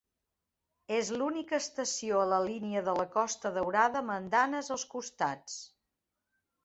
És 0.99 1.09
l'única 1.21 1.59
estació 1.63 2.21
a 2.23 2.29
la 2.31 2.39
línia 2.47 2.83
de 2.87 2.95
la 3.01 3.05
Costa 3.17 3.51
Daurada 3.59 4.03
amb 4.05 4.15
andanes 4.17 4.73
als 4.77 4.87
costats. 4.95 5.61